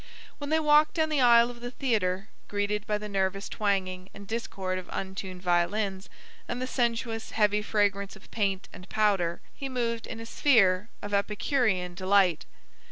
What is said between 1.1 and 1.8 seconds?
aisle of the